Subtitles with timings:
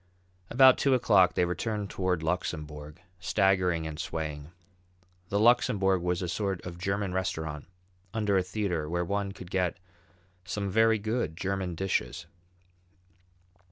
[0.49, 4.49] About two o'clock they returned toward the Luxembourg, staggering and swaying.
[5.29, 7.67] The Luxembourg was a sort of German restaurant
[8.11, 9.77] under a theatre where one could get
[10.43, 12.25] some very good German dishes.